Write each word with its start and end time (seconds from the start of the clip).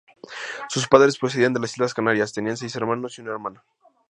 Sus 0.67 0.87
padres 0.87 1.19
procedían 1.19 1.53
de 1.53 1.59
las 1.59 1.73
Islas 1.73 1.93
Canarias.Tenía 1.93 2.55
seis 2.55 2.75
hermanos 2.75 3.19
y 3.19 3.21
una 3.21 3.33
hermana. 3.33 3.63